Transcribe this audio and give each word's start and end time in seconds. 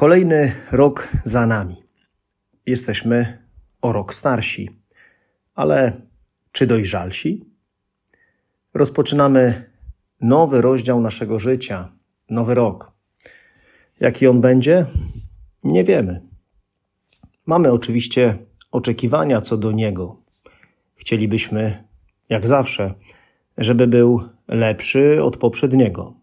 Kolejny 0.00 0.52
rok 0.70 1.08
za 1.24 1.46
nami. 1.46 1.82
Jesteśmy 2.66 3.38
o 3.82 3.92
rok 3.92 4.14
starsi, 4.14 4.70
ale 5.54 6.00
czy 6.52 6.66
dojrzalsi? 6.66 7.44
Rozpoczynamy 8.74 9.70
nowy 10.20 10.60
rozdział 10.60 11.00
naszego 11.00 11.38
życia, 11.38 11.92
nowy 12.30 12.54
rok. 12.54 12.92
Jaki 14.00 14.26
on 14.26 14.40
będzie? 14.40 14.86
Nie 15.64 15.84
wiemy. 15.84 16.20
Mamy 17.46 17.72
oczywiście 17.72 18.38
oczekiwania 18.70 19.40
co 19.40 19.56
do 19.56 19.72
niego. 19.72 20.16
Chcielibyśmy, 20.94 21.84
jak 22.28 22.46
zawsze, 22.46 22.94
żeby 23.58 23.86
był 23.86 24.28
lepszy 24.48 25.22
od 25.22 25.36
poprzedniego. 25.36 26.14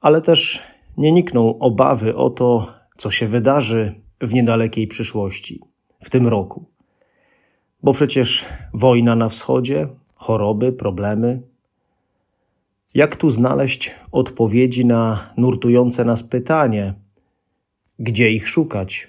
Ale 0.00 0.22
też 0.22 0.71
nie 0.96 1.12
nikną 1.12 1.58
obawy 1.58 2.16
o 2.16 2.30
to, 2.30 2.74
co 2.96 3.10
się 3.10 3.26
wydarzy 3.26 3.94
w 4.20 4.34
niedalekiej 4.34 4.86
przyszłości, 4.86 5.60
w 6.04 6.10
tym 6.10 6.26
roku. 6.26 6.64
Bo 7.82 7.92
przecież 7.92 8.44
wojna 8.74 9.16
na 9.16 9.28
wschodzie, 9.28 9.88
choroby, 10.14 10.72
problemy. 10.72 11.42
Jak 12.94 13.16
tu 13.16 13.30
znaleźć 13.30 13.94
odpowiedzi 14.12 14.86
na 14.86 15.32
nurtujące 15.36 16.04
nas 16.04 16.22
pytanie, 16.22 16.94
gdzie 17.98 18.30
ich 18.30 18.48
szukać? 18.48 19.08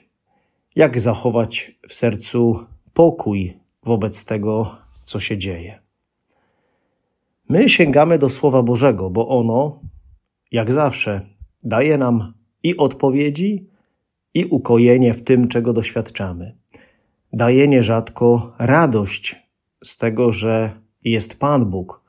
Jak 0.76 1.02
zachować 1.02 1.76
w 1.90 1.94
sercu 1.94 2.66
pokój 2.94 3.58
wobec 3.84 4.26
tego, 4.26 4.76
co 5.04 5.20
się 5.20 5.38
dzieje? 5.38 5.80
My 7.50 7.70
sięgamy 7.70 8.20
do 8.20 8.30
Słowa 8.30 8.64
Bożego, 8.64 9.10
bo 9.10 9.28
ono, 9.28 9.80
jak 10.52 10.74
zawsze, 10.74 11.22
daje 11.64 11.98
nam 11.98 12.34
i 12.64 12.78
odpowiedzi, 12.78 13.74
i 14.34 14.46
ukojenie 14.46 15.14
w 15.14 15.24
tym, 15.24 15.48
czego 15.48 15.74
doświadczamy. 15.74 16.58
Daje 17.34 17.68
nierzadko 17.68 18.54
radość 18.60 19.36
z 19.84 19.98
tego, 19.98 20.32
że 20.32 20.72
jest 21.04 21.40
Pan 21.40 21.66
Bóg, 21.66 22.04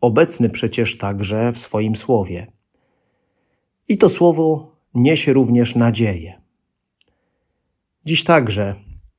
obecny 0.00 0.48
przecież 0.50 0.98
także 0.98 1.52
w 1.52 1.58
swoim 1.58 1.96
słowie. 1.96 2.46
I 3.88 3.98
to 3.98 4.08
słowo 4.08 4.72
niesie 4.94 5.32
również 5.32 5.76
nadzieję. 5.76 6.40
Dziś 8.04 8.24
także, 8.24 8.74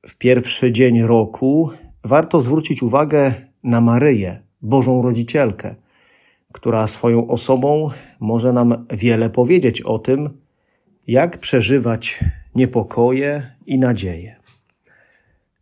w 0.08 0.16
pierwszy 0.16 0.72
dzień 0.72 1.02
roku, 1.02 1.70
warto 2.04 2.40
zwrócić 2.40 2.82
uwagę 2.82 3.34
na 3.62 3.80
Maryję, 3.80 4.42
Bożą 4.62 5.02
Rodzicielkę, 5.02 5.74
która 6.56 6.86
swoją 6.86 7.28
osobą 7.28 7.90
może 8.20 8.52
nam 8.52 8.86
wiele 8.90 9.30
powiedzieć 9.30 9.82
o 9.82 9.98
tym, 9.98 10.40
jak 11.06 11.38
przeżywać 11.38 12.24
niepokoje 12.54 13.56
i 13.66 13.78
nadzieję. 13.78 14.36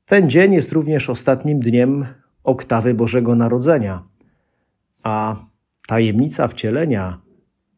Ten 0.07 0.31
dzień 0.31 0.53
jest 0.53 0.73
również 0.73 1.11
ostatnim 1.11 1.61
dniem 1.61 2.07
oktawy 2.45 2.95
Bożego 2.95 3.35
Narodzenia, 3.35 4.03
a 5.03 5.37
tajemnica 5.87 6.49
wcielenia 6.49 7.21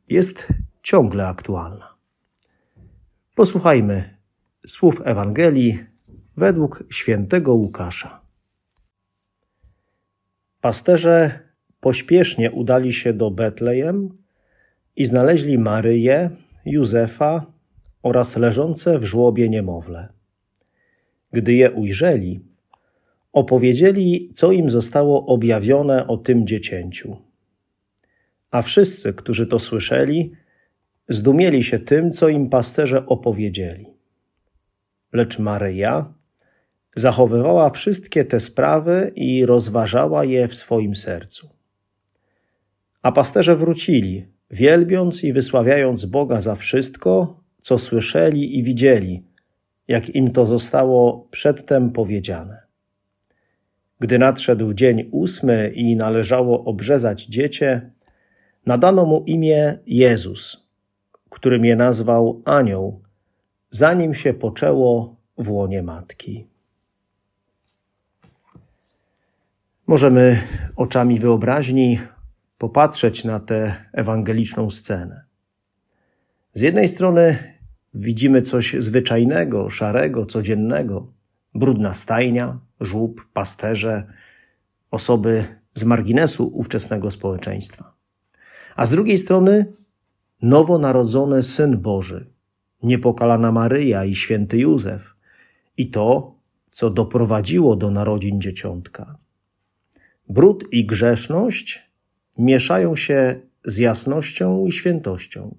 jest 0.08 0.48
ciągle 0.82 1.28
aktualna. 1.28 1.94
Posłuchajmy 3.34 4.16
słów 4.66 5.00
Ewangelii 5.04 5.78
według 6.36 6.84
świętego 6.90 7.54
Łukasza. 7.54 8.20
Pasterze 10.60 11.45
pośpiesznie 11.80 12.50
udali 12.50 12.92
się 12.92 13.12
do 13.12 13.30
Betlejem 13.30 14.18
i 14.96 15.06
znaleźli 15.06 15.58
Maryję, 15.58 16.30
Józefa 16.64 17.46
oraz 18.02 18.36
leżące 18.36 18.98
w 18.98 19.04
żłobie 19.04 19.48
niemowlę. 19.48 20.08
Gdy 21.32 21.54
je 21.54 21.70
ujrzeli, 21.70 22.40
opowiedzieli, 23.32 24.30
co 24.34 24.52
im 24.52 24.70
zostało 24.70 25.26
objawione 25.26 26.06
o 26.06 26.16
tym 26.16 26.46
dziecięciu. 26.46 27.16
A 28.50 28.62
wszyscy, 28.62 29.12
którzy 29.12 29.46
to 29.46 29.58
słyszeli, 29.58 30.32
zdumieli 31.08 31.64
się 31.64 31.78
tym, 31.78 32.12
co 32.12 32.28
im 32.28 32.48
pasterze 32.48 33.06
opowiedzieli. 33.06 33.86
Lecz 35.12 35.38
Maryja 35.38 36.14
zachowywała 36.94 37.70
wszystkie 37.70 38.24
te 38.24 38.40
sprawy 38.40 39.12
i 39.14 39.46
rozważała 39.46 40.24
je 40.24 40.48
w 40.48 40.54
swoim 40.54 40.96
sercu. 40.96 41.55
A 43.06 43.12
pasterze 43.12 43.56
wrócili, 43.56 44.26
wielbiąc 44.50 45.24
i 45.24 45.32
wysławiając 45.32 46.04
Boga 46.04 46.40
za 46.40 46.54
wszystko, 46.54 47.40
co 47.62 47.78
słyszeli 47.78 48.58
i 48.58 48.62
widzieli, 48.62 49.22
jak 49.88 50.14
im 50.14 50.30
to 50.30 50.46
zostało 50.46 51.28
przedtem 51.30 51.90
powiedziane. 51.90 52.62
Gdy 54.00 54.18
nadszedł 54.18 54.74
dzień 54.74 55.08
ósmy 55.10 55.72
i 55.74 55.96
należało 55.96 56.64
obrzezać 56.64 57.26
dziecię, 57.26 57.90
nadano 58.66 59.04
mu 59.04 59.24
imię 59.26 59.78
Jezus, 59.86 60.66
którym 61.30 61.64
je 61.64 61.76
nazwał 61.76 62.42
Anioł, 62.44 63.00
zanim 63.70 64.14
się 64.14 64.34
poczęło 64.34 65.16
w 65.38 65.50
łonie 65.50 65.82
matki. 65.82 66.46
Możemy 69.86 70.42
oczami 70.76 71.18
wyobraźni 71.18 71.98
popatrzeć 72.58 73.24
na 73.24 73.40
tę 73.40 73.76
ewangeliczną 73.92 74.70
scenę. 74.70 75.24
Z 76.52 76.60
jednej 76.60 76.88
strony 76.88 77.38
widzimy 77.94 78.42
coś 78.42 78.76
zwyczajnego, 78.78 79.70
szarego, 79.70 80.26
codziennego, 80.26 81.12
brudna 81.54 81.94
stajnia, 81.94 82.58
żłób, 82.80 83.26
pasterze, 83.32 84.04
osoby 84.90 85.44
z 85.74 85.84
marginesu 85.84 86.50
ówczesnego 86.54 87.10
społeczeństwa. 87.10 87.92
A 88.76 88.86
z 88.86 88.90
drugiej 88.90 89.18
strony 89.18 89.72
nowonarodzony 90.42 91.42
Syn 91.42 91.78
Boży, 91.78 92.26
niepokalana 92.82 93.52
Maryja 93.52 94.04
i 94.04 94.14
święty 94.14 94.58
Józef 94.58 95.14
i 95.76 95.90
to, 95.90 96.34
co 96.70 96.90
doprowadziło 96.90 97.76
do 97.76 97.90
narodzin 97.90 98.40
dzieciątka. 98.40 99.16
Brud 100.28 100.64
i 100.72 100.86
grzeszność 100.86 101.85
mieszają 102.38 102.96
się 102.96 103.40
z 103.64 103.78
jasnością 103.78 104.66
i 104.66 104.72
świętością. 104.72 105.54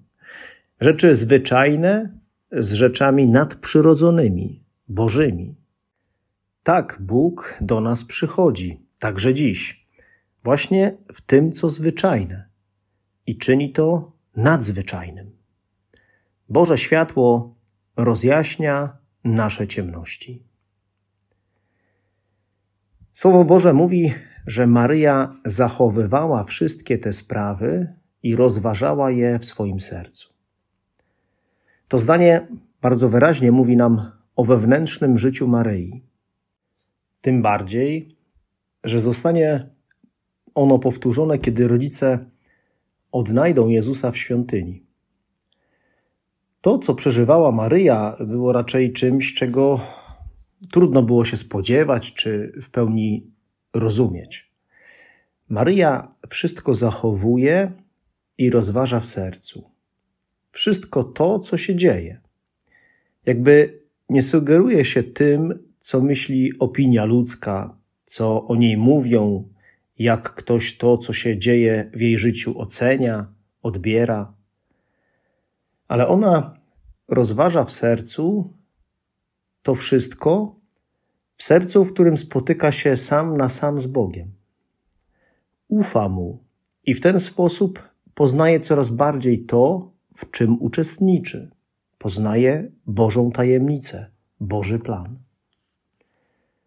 Rzeczy 0.80 1.16
zwyczajne 1.16 2.18
z 2.52 2.72
rzeczami 2.72 3.26
nadprzyrodzonymi, 3.26 4.62
bożymi. 4.88 5.54
Tak 6.62 6.96
Bóg 7.00 7.58
do 7.60 7.80
nas 7.80 8.04
przychodzi, 8.04 8.80
także 8.98 9.34
dziś, 9.34 9.86
właśnie 10.44 10.96
w 11.14 11.20
tym, 11.20 11.52
co 11.52 11.68
zwyczajne 11.68 12.48
i 13.26 13.38
czyni 13.38 13.72
to 13.72 14.12
nadzwyczajnym. 14.36 15.30
Boże 16.48 16.78
światło 16.78 17.54
rozjaśnia 17.96 18.96
nasze 19.24 19.68
ciemności. 19.68 20.42
Słowo 23.14 23.44
Boże 23.44 23.72
mówi, 23.72 24.14
że 24.46 24.66
Maryja 24.66 25.36
zachowywała 25.44 26.44
wszystkie 26.44 26.98
te 26.98 27.12
sprawy 27.12 27.94
i 28.22 28.36
rozważała 28.36 29.10
je 29.10 29.38
w 29.38 29.44
swoim 29.44 29.80
sercu. 29.80 30.32
To 31.88 31.98
zdanie 31.98 32.46
bardzo 32.82 33.08
wyraźnie 33.08 33.52
mówi 33.52 33.76
nam 33.76 34.10
o 34.36 34.44
wewnętrznym 34.44 35.18
życiu 35.18 35.48
Maryi. 35.48 36.02
Tym 37.20 37.42
bardziej, 37.42 38.16
że 38.84 39.00
zostanie 39.00 39.68
ono 40.54 40.78
powtórzone, 40.78 41.38
kiedy 41.38 41.68
rodzice 41.68 42.18
odnajdą 43.12 43.68
Jezusa 43.68 44.10
w 44.10 44.16
świątyni. 44.16 44.82
To, 46.60 46.78
co 46.78 46.94
przeżywała 46.94 47.52
Maryja, 47.52 48.16
było 48.20 48.52
raczej 48.52 48.92
czymś, 48.92 49.34
czego 49.34 49.80
trudno 50.70 51.02
było 51.02 51.24
się 51.24 51.36
spodziewać 51.36 52.14
czy 52.14 52.52
w 52.62 52.70
pełni 52.70 53.30
rozumieć. 53.74 54.50
Maryja 55.48 56.08
wszystko 56.28 56.74
zachowuje 56.74 57.72
i 58.38 58.50
rozważa 58.50 59.00
w 59.00 59.06
sercu. 59.06 59.70
Wszystko 60.52 61.04
to, 61.04 61.38
co 61.38 61.56
się 61.56 61.76
dzieje. 61.76 62.20
Jakby 63.26 63.80
nie 64.08 64.22
sugeruje 64.22 64.84
się 64.84 65.02
tym, 65.02 65.58
co 65.80 66.00
myśli 66.00 66.58
opinia 66.58 67.04
ludzka, 67.04 67.76
co 68.06 68.46
o 68.46 68.56
niej 68.56 68.76
mówią, 68.76 69.48
jak 69.98 70.34
ktoś 70.34 70.76
to, 70.76 70.98
co 70.98 71.12
się 71.12 71.38
dzieje 71.38 71.90
w 71.94 72.00
jej 72.00 72.18
życiu, 72.18 72.58
ocenia, 72.60 73.26
odbiera, 73.62 74.32
ale 75.88 76.08
ona 76.08 76.54
rozważa 77.08 77.64
w 77.64 77.72
sercu 77.72 78.54
to 79.62 79.74
wszystko, 79.74 80.57
sercu, 81.42 81.84
w 81.84 81.92
którym 81.92 82.16
spotyka 82.16 82.72
się 82.72 82.96
sam 82.96 83.36
na 83.36 83.48
sam 83.48 83.80
z 83.80 83.86
Bogiem. 83.86 84.32
Ufa 85.68 86.08
mu 86.08 86.44
i 86.84 86.94
w 86.94 87.00
ten 87.00 87.18
sposób 87.18 87.82
poznaje 88.14 88.60
coraz 88.60 88.90
bardziej 88.90 89.44
to, 89.44 89.92
w 90.16 90.30
czym 90.30 90.62
uczestniczy. 90.62 91.50
Poznaje 91.98 92.70
Bożą 92.86 93.30
tajemnicę, 93.30 94.10
Boży 94.40 94.78
plan. 94.78 95.18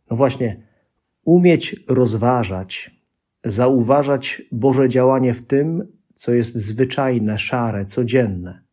No 0.10 0.18
właśnie, 0.18 0.62
umieć 1.26 1.76
rozważać, 1.88 3.02
zauważać 3.44 4.42
Boże 4.52 4.90
działanie 4.90 5.34
w 5.34 5.48
tym, 5.48 5.88
co 6.16 6.34
jest 6.34 6.56
zwyczajne, 6.56 7.40
szare, 7.40 7.86
codzienne, 7.86 8.64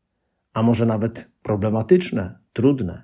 a 0.53 0.63
może 0.63 0.87
nawet 0.87 1.29
problematyczne, 1.43 2.39
trudne. 2.53 3.03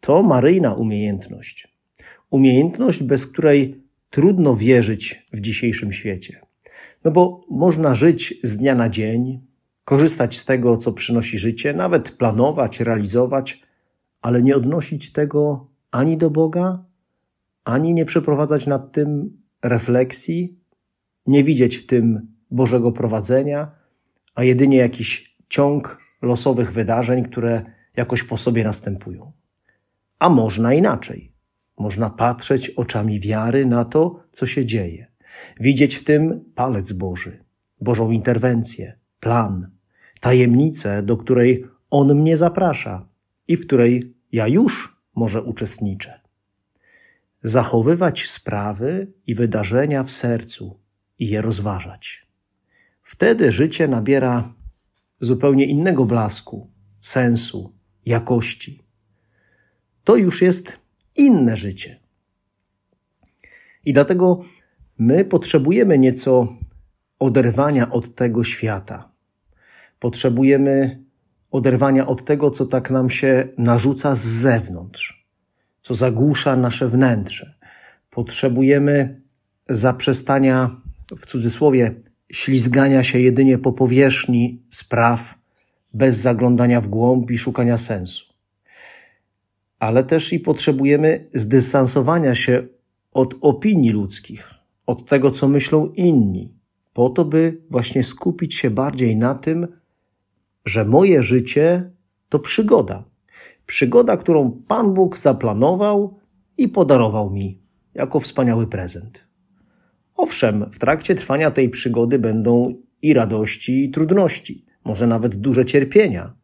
To 0.00 0.22
maryjna 0.22 0.74
umiejętność. 0.74 1.79
Umiejętność, 2.30 3.02
bez 3.02 3.26
której 3.26 3.82
trudno 4.10 4.56
wierzyć 4.56 5.26
w 5.32 5.40
dzisiejszym 5.40 5.92
świecie. 5.92 6.40
No 7.04 7.10
bo 7.10 7.44
można 7.50 7.94
żyć 7.94 8.34
z 8.42 8.56
dnia 8.56 8.74
na 8.74 8.88
dzień, 8.88 9.40
korzystać 9.84 10.38
z 10.38 10.44
tego, 10.44 10.76
co 10.76 10.92
przynosi 10.92 11.38
życie, 11.38 11.74
nawet 11.74 12.10
planować, 12.10 12.80
realizować, 12.80 13.62
ale 14.22 14.42
nie 14.42 14.56
odnosić 14.56 15.12
tego 15.12 15.66
ani 15.90 16.16
do 16.16 16.30
Boga, 16.30 16.84
ani 17.64 17.94
nie 17.94 18.04
przeprowadzać 18.04 18.66
nad 18.66 18.92
tym 18.92 19.38
refleksji, 19.62 20.58
nie 21.26 21.44
widzieć 21.44 21.76
w 21.76 21.86
tym 21.86 22.28
Bożego 22.50 22.92
prowadzenia, 22.92 23.70
a 24.34 24.44
jedynie 24.44 24.76
jakiś 24.76 25.36
ciąg 25.48 25.98
losowych 26.22 26.72
wydarzeń, 26.72 27.24
które 27.24 27.64
jakoś 27.96 28.22
po 28.22 28.36
sobie 28.36 28.64
następują. 28.64 29.32
A 30.18 30.28
można 30.28 30.74
inaczej. 30.74 31.29
Można 31.80 32.10
patrzeć 32.10 32.70
oczami 32.70 33.20
wiary 33.20 33.66
na 33.66 33.84
to, 33.84 34.22
co 34.32 34.46
się 34.46 34.66
dzieje, 34.66 35.06
widzieć 35.60 35.94
w 35.94 36.04
tym 36.04 36.44
palec 36.54 36.92
Boży, 36.92 37.44
Bożą 37.80 38.10
interwencję, 38.10 38.98
plan, 39.20 39.70
tajemnicę, 40.20 41.02
do 41.02 41.16
której 41.16 41.64
On 41.90 42.14
mnie 42.14 42.36
zaprasza 42.36 43.08
i 43.48 43.56
w 43.56 43.66
której 43.66 44.14
ja 44.32 44.48
już 44.48 44.96
może 45.14 45.42
uczestniczę. 45.42 46.20
Zachowywać 47.42 48.28
sprawy 48.28 49.12
i 49.26 49.34
wydarzenia 49.34 50.04
w 50.04 50.10
sercu 50.10 50.80
i 51.18 51.28
je 51.28 51.42
rozważać. 51.42 52.26
Wtedy 53.02 53.52
życie 53.52 53.88
nabiera 53.88 54.54
zupełnie 55.20 55.66
innego 55.66 56.04
blasku, 56.04 56.70
sensu, 57.00 57.72
jakości. 58.06 58.82
To 60.04 60.16
już 60.16 60.42
jest 60.42 60.79
inne 61.20 61.56
życie. 61.56 62.00
I 63.84 63.92
dlatego 63.92 64.44
my 64.98 65.24
potrzebujemy 65.24 65.98
nieco 65.98 66.56
oderwania 67.18 67.90
od 67.90 68.14
tego 68.14 68.44
świata. 68.44 69.10
Potrzebujemy 69.98 71.04
oderwania 71.50 72.06
od 72.06 72.24
tego, 72.24 72.50
co 72.50 72.66
tak 72.66 72.90
nam 72.90 73.10
się 73.10 73.48
narzuca 73.58 74.14
z 74.14 74.26
zewnątrz, 74.26 75.26
co 75.82 75.94
zagłusza 75.94 76.56
nasze 76.56 76.88
wnętrze. 76.88 77.54
Potrzebujemy 78.10 79.20
zaprzestania, 79.68 80.80
w 81.18 81.26
cudzysłowie, 81.26 81.94
ślizgania 82.32 83.02
się 83.02 83.20
jedynie 83.20 83.58
po 83.58 83.72
powierzchni 83.72 84.62
spraw, 84.70 85.34
bez 85.94 86.16
zaglądania 86.16 86.80
w 86.80 86.86
głąb 86.86 87.30
i 87.30 87.38
szukania 87.38 87.78
sensu. 87.78 88.29
Ale 89.80 90.04
też 90.04 90.32
i 90.32 90.40
potrzebujemy 90.40 91.28
zdystansowania 91.34 92.34
się 92.34 92.62
od 93.12 93.34
opinii 93.40 93.90
ludzkich, 93.90 94.50
od 94.86 95.08
tego, 95.08 95.30
co 95.30 95.48
myślą 95.48 95.86
inni, 95.86 96.54
po 96.92 97.10
to, 97.10 97.24
by 97.24 97.62
właśnie 97.70 98.04
skupić 98.04 98.54
się 98.54 98.70
bardziej 98.70 99.16
na 99.16 99.34
tym, 99.34 99.68
że 100.64 100.84
moje 100.84 101.22
życie 101.22 101.90
to 102.28 102.38
przygoda. 102.38 103.04
Przygoda, 103.66 104.16
którą 104.16 104.62
Pan 104.68 104.94
Bóg 104.94 105.18
zaplanował 105.18 106.18
i 106.58 106.68
podarował 106.68 107.30
mi 107.30 107.62
jako 107.94 108.20
wspaniały 108.20 108.66
prezent. 108.66 109.24
Owszem, 110.16 110.70
w 110.72 110.78
trakcie 110.78 111.14
trwania 111.14 111.50
tej 111.50 111.68
przygody 111.68 112.18
będą 112.18 112.74
i 113.02 113.14
radości, 113.14 113.84
i 113.84 113.90
trudności, 113.90 114.64
może 114.84 115.06
nawet 115.06 115.34
duże 115.34 115.64
cierpienia, 115.64 116.34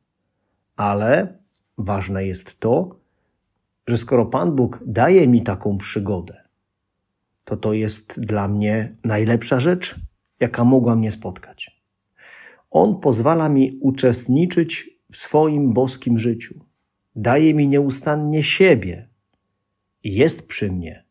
ale 0.77 1.39
ważne 1.79 2.27
jest 2.27 2.61
to, 2.61 3.06
że 3.87 3.99
skoro 3.99 4.27
Pan 4.27 4.57
Bóg 4.57 4.81
daje 4.87 5.29
mi 5.29 5.43
taką 5.43 5.79
przygodę, 5.79 6.43
to 7.45 7.57
to 7.57 7.73
jest 7.73 8.21
dla 8.21 8.49
mnie 8.49 8.95
najlepsza 9.05 9.61
rzecz, 9.61 9.95
jaka 10.41 10.65
mogła 10.65 10.97
mnie 10.97 11.13
spotkać. 11.13 11.83
On 12.71 13.01
pozwala 13.01 13.49
mi 13.49 13.79
uczestniczyć 13.81 14.91
w 15.13 15.17
swoim 15.17 15.73
boskim 15.73 16.19
życiu. 16.19 16.55
Daje 17.17 17.55
mi 17.55 17.69
nieustannie 17.69 18.43
siebie 18.43 19.09
i 20.05 20.15
jest 20.15 20.47
przy 20.47 20.73
mnie, 20.73 21.05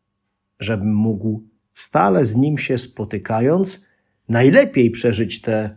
żebym 0.60 0.94
mógł 0.94 1.42
stale 1.74 2.24
z 2.24 2.36
nim 2.36 2.58
się 2.58 2.78
spotykając, 2.78 3.86
najlepiej 4.28 4.90
przeżyć 4.90 5.40
tę 5.40 5.76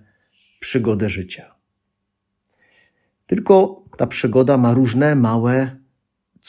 przygodę 0.59 1.09
życia. 1.09 1.55
Tylko 3.27 3.83
ta 3.97 4.07
przygoda 4.07 4.57
ma 4.57 4.73
różne 4.73 5.15
małe, 5.15 5.77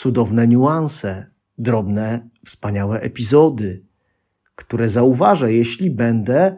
cudowne 0.00 0.48
niuanse, 0.48 1.26
drobne, 1.58 2.28
wspaniałe 2.46 3.00
epizody, 3.00 3.84
które 4.54 4.88
zauważę, 4.88 5.52
jeśli 5.52 5.90
będę 5.90 6.56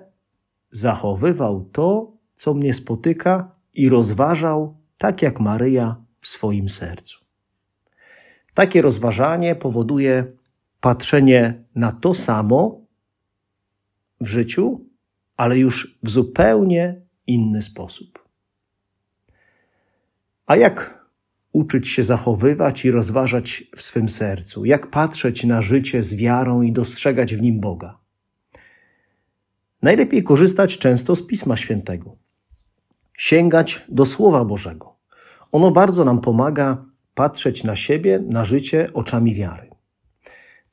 zachowywał 0.70 1.64
to, 1.64 2.12
co 2.34 2.54
mnie 2.54 2.74
spotyka 2.74 3.54
i 3.74 3.88
rozważał 3.88 4.76
tak 4.98 5.22
jak 5.22 5.40
Maryja 5.40 5.96
w 6.20 6.26
swoim 6.26 6.68
sercu. 6.68 7.18
Takie 8.54 8.82
rozważanie 8.82 9.54
powoduje 9.54 10.26
patrzenie 10.80 11.64
na 11.74 11.92
to 11.92 12.14
samo 12.14 12.80
w 14.20 14.26
życiu, 14.26 14.86
ale 15.36 15.58
już 15.58 15.98
w 16.02 16.10
zupełnie 16.10 17.00
inny 17.26 17.62
sposób. 17.62 18.28
A 20.46 20.56
jak 20.56 21.01
uczyć 21.52 21.88
się 21.88 22.04
zachowywać 22.04 22.84
i 22.84 22.90
rozważać 22.90 23.64
w 23.76 23.82
swym 23.82 24.08
sercu? 24.08 24.64
Jak 24.64 24.90
patrzeć 24.90 25.44
na 25.44 25.62
życie 25.62 26.02
z 26.02 26.14
wiarą 26.14 26.62
i 26.62 26.72
dostrzegać 26.72 27.34
w 27.34 27.42
nim 27.42 27.60
Boga? 27.60 27.98
Najlepiej 29.82 30.22
korzystać 30.22 30.78
często 30.78 31.16
z 31.16 31.26
Pisma 31.26 31.56
Świętego. 31.56 32.16
Sięgać 33.18 33.84
do 33.88 34.06
Słowa 34.06 34.44
Bożego. 34.44 34.96
Ono 35.52 35.70
bardzo 35.70 36.04
nam 36.04 36.20
pomaga 36.20 36.84
patrzeć 37.14 37.64
na 37.64 37.76
siebie, 37.76 38.24
na 38.28 38.44
życie 38.44 38.90
oczami 38.92 39.34
wiary. 39.34 39.70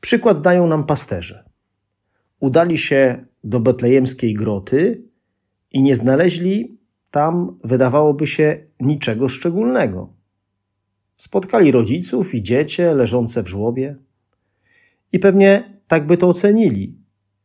Przykład 0.02 0.42
dają 0.42 0.68
nam 0.68 0.84
pasterze. 0.84 1.50
Udali 2.40 2.78
się 2.78 3.26
do 3.44 3.60
betlejemskiej 3.60 4.34
groty 4.34 5.04
i 5.72 5.82
nie 5.82 5.96
znaleźli 5.96 6.78
tam, 7.12 7.58
wydawałoby 7.64 8.28
się, 8.28 8.66
niczego 8.80 9.28
szczególnego. 9.28 10.19
Spotkali 11.20 11.72
rodziców 11.72 12.36
i 12.36 12.44
dziecię 12.44 12.94
leżące 12.94 13.44
w 13.44 13.48
żłobie 13.48 13.96
i 15.12 15.20
pewnie 15.20 15.80
tak 15.88 16.08
by 16.08 16.18
to 16.18 16.30
ocenili, 16.30 16.98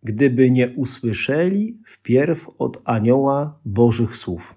gdyby 0.02 0.50
nie 0.50 0.68
usłyszeli 0.68 1.78
wpierw 1.86 2.50
od 2.58 2.82
anioła 2.84 3.58
Bożych 3.64 4.16
słów, 4.16 4.54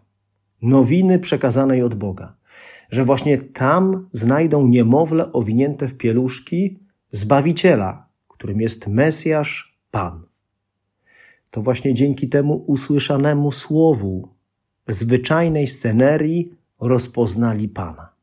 nowiny 0.61 1.19
przekazanej 1.19 1.83
od 1.83 1.95
Boga, 1.95 2.35
że 2.89 3.05
właśnie 3.05 3.37
tam 3.37 4.09
znajdą 4.11 4.67
niemowlę 4.67 5.31
owinięte 5.31 5.87
w 5.87 5.97
pieluszki 5.97 6.79
Zbawiciela, 7.11 8.07
którym 8.27 8.61
jest 8.61 8.87
Mesjasz, 8.87 9.77
Pan. 9.91 10.23
To 11.51 11.61
właśnie 11.61 11.93
dzięki 11.93 12.29
temu 12.29 12.63
usłyszanemu 12.67 13.51
słowu, 13.51 14.29
zwyczajnej 14.87 15.67
scenerii 15.67 16.53
rozpoznali 16.79 17.69
Pana. 17.69 18.16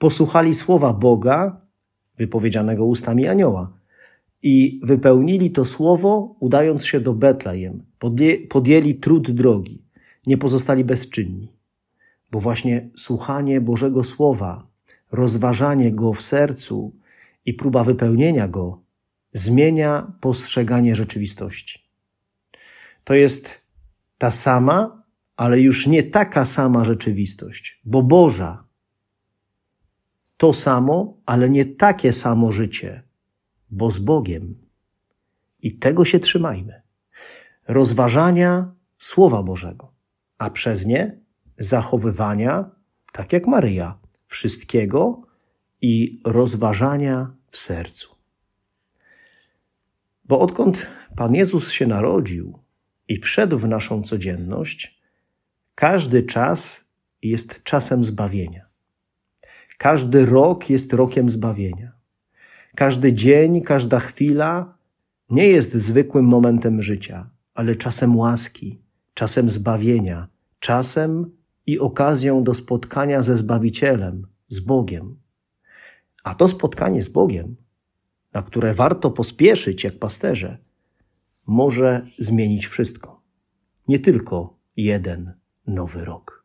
Posłuchali 0.00 0.54
słowa 0.54 0.92
Boga, 0.92 1.60
wypowiedzianego 2.16 2.84
ustami 2.84 3.28
anioła, 3.28 3.72
i 4.42 4.80
wypełnili 4.82 5.50
to 5.50 5.64
słowo, 5.64 6.36
udając 6.40 6.84
się 6.84 7.00
do 7.00 7.14
Betlejem. 7.14 7.82
Podjęli 8.48 8.94
trud 8.94 9.30
drogi, 9.30 9.82
nie 10.26 10.38
pozostali 10.38 10.84
bezczynni, 10.84 11.52
bo 12.30 12.40
właśnie 12.40 12.88
słuchanie 12.96 13.60
Bożego 13.60 14.04
Słowa 14.04 14.66
rozważanie 15.12 15.92
go 15.92 16.12
w 16.12 16.22
sercu 16.22 16.94
i 17.44 17.54
próba 17.54 17.84
wypełnienia 17.84 18.48
go 18.48 18.82
zmienia 19.32 20.12
postrzeganie 20.20 20.96
rzeczywistości. 20.96 21.84
To 23.04 23.14
jest 23.14 23.54
ta 24.18 24.30
sama, 24.30 25.02
ale 25.36 25.60
już 25.60 25.86
nie 25.86 26.02
taka 26.02 26.44
sama 26.44 26.84
rzeczywistość, 26.84 27.80
bo 27.84 28.02
Boża. 28.02 28.69
To 30.40 30.52
samo, 30.52 31.20
ale 31.26 31.50
nie 31.50 31.64
takie 31.64 32.12
samo 32.12 32.52
życie, 32.52 33.02
bo 33.70 33.90
z 33.90 33.98
Bogiem. 33.98 34.54
I 35.62 35.78
tego 35.78 36.04
się 36.04 36.20
trzymajmy. 36.20 36.82
Rozważania 37.68 38.74
Słowa 38.98 39.42
Bożego, 39.42 39.92
a 40.38 40.50
przez 40.50 40.86
nie 40.86 41.20
zachowywania, 41.58 42.70
tak 43.12 43.32
jak 43.32 43.46
Maryja, 43.46 43.98
wszystkiego 44.26 45.22
i 45.80 46.20
rozważania 46.24 47.36
w 47.50 47.56
sercu. 47.58 48.14
Bo 50.24 50.40
odkąd 50.40 50.86
Pan 51.16 51.34
Jezus 51.34 51.70
się 51.70 51.86
narodził 51.86 52.58
i 53.08 53.20
wszedł 53.20 53.58
w 53.58 53.68
naszą 53.68 54.02
codzienność, 54.02 55.00
każdy 55.74 56.22
czas 56.22 56.84
jest 57.22 57.62
czasem 57.62 58.04
zbawienia. 58.04 58.69
Każdy 59.82 60.26
rok 60.26 60.70
jest 60.70 60.92
rokiem 60.92 61.30
zbawienia. 61.30 61.92
Każdy 62.74 63.12
dzień, 63.12 63.62
każda 63.62 64.00
chwila 64.00 64.78
nie 65.30 65.48
jest 65.48 65.74
zwykłym 65.74 66.24
momentem 66.24 66.82
życia, 66.82 67.30
ale 67.54 67.76
czasem 67.76 68.16
łaski, 68.16 68.82
czasem 69.14 69.50
zbawienia, 69.50 70.28
czasem 70.58 71.30
i 71.66 71.78
okazją 71.78 72.44
do 72.44 72.54
spotkania 72.54 73.22
ze 73.22 73.36
Zbawicielem, 73.36 74.26
z 74.48 74.60
Bogiem. 74.60 75.16
A 76.24 76.34
to 76.34 76.48
spotkanie 76.48 77.02
z 77.02 77.08
Bogiem, 77.08 77.56
na 78.32 78.42
które 78.42 78.74
warto 78.74 79.10
pospieszyć 79.10 79.84
jak 79.84 79.98
pasterze, 79.98 80.58
może 81.46 82.06
zmienić 82.18 82.66
wszystko. 82.66 83.22
Nie 83.88 83.98
tylko 83.98 84.58
jeden 84.76 85.32
nowy 85.66 86.04
rok. 86.04 86.39